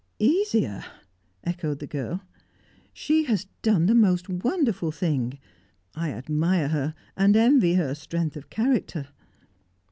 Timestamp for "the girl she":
1.77-3.25